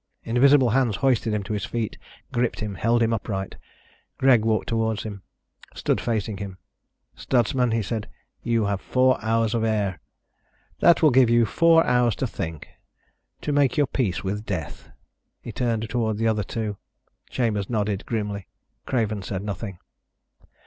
Invisible 0.23 0.71
hands 0.71 0.95
hoisted 0.95 1.31
him 1.31 1.43
to 1.43 1.53
his 1.53 1.63
feet, 1.65 1.95
gripped 2.33 2.59
him, 2.59 2.73
held 2.73 3.03
him 3.03 3.13
upright. 3.13 3.55
Greg 4.17 4.43
walked 4.43 4.67
toward 4.69 5.01
him, 5.01 5.21
stood 5.75 6.01
facing 6.01 6.37
him. 6.37 6.57
"Stutsman," 7.15 7.71
he 7.71 7.83
said, 7.83 8.09
"you 8.41 8.65
have 8.65 8.81
four 8.81 9.23
hours 9.23 9.53
of 9.53 9.63
air. 9.63 9.99
That 10.79 11.03
will 11.03 11.11
give 11.11 11.29
you 11.29 11.45
four 11.45 11.85
hours 11.85 12.15
to 12.15 12.25
think, 12.25 12.67
to 13.41 13.51
make 13.51 13.77
your 13.77 13.85
peace 13.85 14.23
with 14.23 14.43
death." 14.43 14.89
He 15.39 15.51
turned 15.51 15.87
toward 15.87 16.17
the 16.17 16.27
other 16.27 16.41
two. 16.43 16.77
Chambers 17.29 17.69
nodded 17.69 18.07
grimly. 18.07 18.47
Craven 18.87 19.21
said 19.21 19.43
nothing. 19.43 19.77